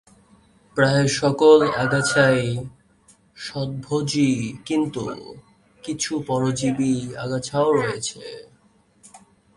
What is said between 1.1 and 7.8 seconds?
সকল আগাছাই স্বভোজী কিন্তু কিছু পরজীবী আগাছাও